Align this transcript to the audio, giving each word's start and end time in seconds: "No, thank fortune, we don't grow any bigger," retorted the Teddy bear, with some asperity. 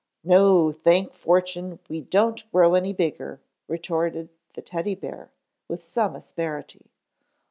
"No, 0.23 0.71
thank 0.71 1.13
fortune, 1.13 1.77
we 1.87 2.01
don't 2.01 2.51
grow 2.51 2.73
any 2.73 2.91
bigger," 2.91 3.39
retorted 3.67 4.29
the 4.55 4.61
Teddy 4.63 4.95
bear, 4.95 5.29
with 5.67 5.83
some 5.83 6.15
asperity. 6.15 6.87